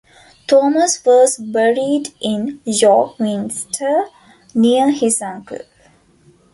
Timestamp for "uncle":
5.21-5.59